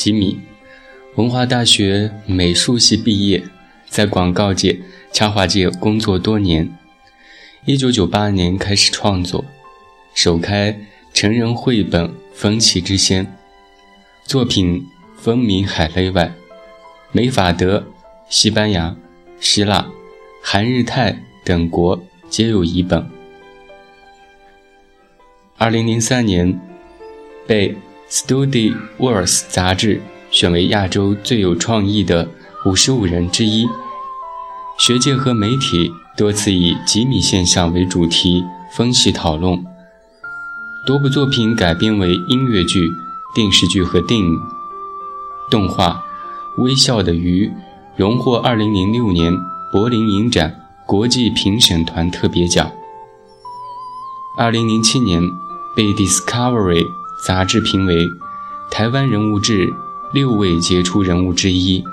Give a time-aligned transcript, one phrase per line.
[0.00, 0.40] 吉米，
[1.16, 3.44] 文化大学美术系毕业，
[3.86, 4.80] 在广告界、
[5.12, 6.74] 插画界工作多年。
[7.66, 9.44] 一九九八年开始创作，
[10.14, 10.80] 首开
[11.12, 13.26] 成人绘本《风起之先》，
[14.24, 14.86] 作品
[15.18, 16.32] 风靡海内外，
[17.12, 17.86] 美法德、
[18.30, 18.96] 西班牙、
[19.38, 19.86] 希腊、
[20.42, 23.06] 韩日泰等国皆有一本。
[25.58, 26.58] 二零零三年，
[27.46, 27.68] 被。
[28.10, 32.28] 《Studi Wars》杂志选为亚洲最有创意的
[32.64, 33.68] 五十五人之一。
[34.80, 38.44] 学界和媒体多次以吉米现象为主题
[38.76, 39.64] 分析讨论。
[40.84, 42.90] 多部作品改编为音乐剧、
[43.32, 44.40] 电视剧和电影。
[45.48, 46.02] 动画
[46.62, 47.46] 《微笑的鱼》
[47.96, 49.32] 荣获二零零六年
[49.70, 52.72] 柏林影展国际评审团特别奖。
[54.36, 55.22] 二零零七年
[55.76, 56.82] 被《Discovery》。
[57.22, 58.10] 杂志评为
[58.70, 59.72] 台湾人物志
[60.12, 61.84] 六位杰出人物之一。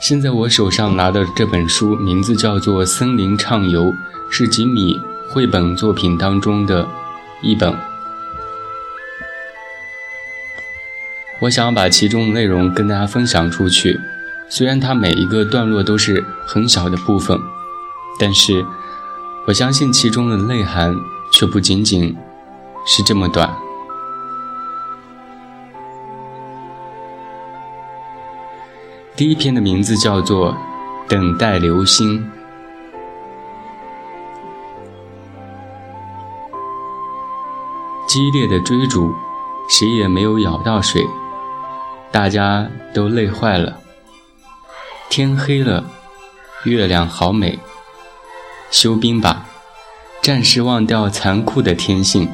[0.00, 3.84] 现在我手上拿的这本书名字叫做《森林畅游》，
[4.28, 6.88] 是吉米绘本作品当中的
[7.40, 7.72] 一本。
[11.40, 14.00] 我想把其中的内容跟大家分享出去，
[14.48, 17.40] 虽然它每一个段落都是很小的部分。
[18.18, 18.64] 但是，
[19.46, 20.94] 我相信其中的内涵
[21.32, 22.16] 却不仅仅
[22.86, 23.52] 是这么短。
[29.16, 30.52] 第一篇的名字叫做
[31.08, 32.18] 《等待流星》，
[38.08, 39.12] 激烈的追逐，
[39.68, 41.04] 谁也没有咬到谁，
[42.10, 43.78] 大家都累坏了。
[45.10, 45.84] 天黑了，
[46.64, 47.58] 月亮好美。
[48.72, 49.44] 休兵吧，
[50.22, 52.26] 暂时忘掉残酷的天性，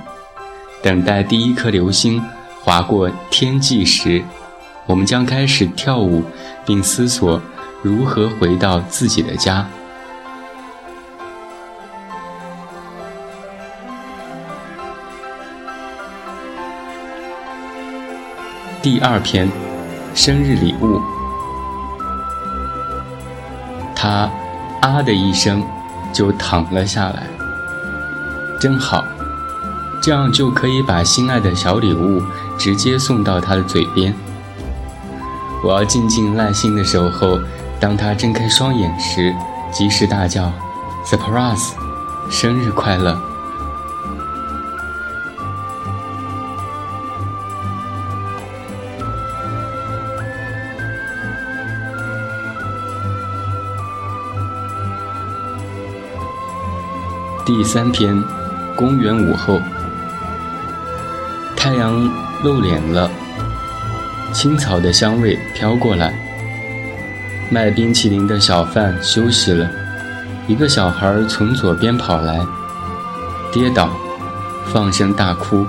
[0.80, 2.22] 等待第一颗流星
[2.62, 4.22] 划过天际时，
[4.86, 6.22] 我们将开始跳舞，
[6.64, 7.42] 并思索
[7.82, 9.68] 如何回到自己的家。
[18.80, 19.50] 第二篇，
[20.14, 21.02] 生日礼物。
[23.96, 24.30] 他
[24.80, 25.60] 啊的一声。
[26.18, 27.28] 就躺了下来，
[28.58, 29.04] 真好，
[30.02, 32.20] 这样就可以把心爱的小礼物
[32.58, 34.12] 直接送到他的嘴边。
[35.62, 37.38] 我要静静耐心的守候，
[37.78, 39.32] 当他睁开双眼时，
[39.70, 40.52] 及时大叫
[41.06, 41.70] ：“Surprise，
[42.28, 43.16] 生日快乐！”
[57.48, 58.22] 第三篇，
[58.76, 59.58] 公园午后，
[61.56, 61.98] 太阳
[62.44, 63.10] 露脸了，
[64.34, 66.12] 青草的香味飘过来。
[67.48, 69.66] 卖冰淇淋的小贩休息了，
[70.46, 72.38] 一个小孩从左边跑来，
[73.50, 73.88] 跌倒，
[74.66, 75.66] 放声大哭。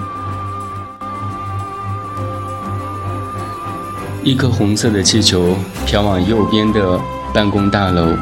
[4.21, 6.99] 一颗红色的气球飘往右边的
[7.33, 8.17] 办公大楼。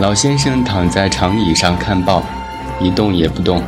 [0.00, 2.22] 老先生躺在长椅上看报，
[2.80, 3.60] 一动也不动。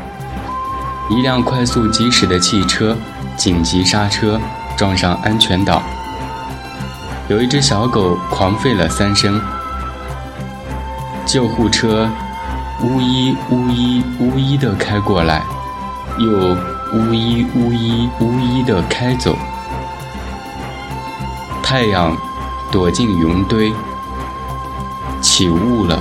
[1.10, 2.96] 一辆快速疾驶的汽车
[3.36, 4.40] 紧急刹车，
[4.76, 5.82] 撞上安全岛。
[7.26, 9.40] 有一只小狗狂吠了三声。
[11.26, 12.08] 救护车
[12.80, 15.42] 呜一呜一呜一的开过来，
[16.16, 16.56] 又
[16.92, 19.36] 呜一呜一呜一的开走。
[21.60, 22.16] 太阳
[22.70, 23.72] 躲进云堆，
[25.20, 26.00] 起雾了。